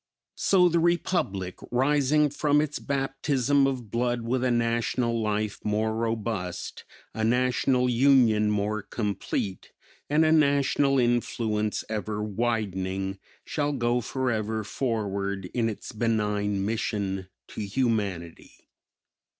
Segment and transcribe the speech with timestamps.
[0.39, 6.85] So the Republic, rising from its baptism of blood with a national life more robust,
[7.13, 9.71] a national union more complete,
[10.09, 17.61] and a national influence ever widening, shall go forever forward in its benign mission to
[17.63, 18.71] humanity."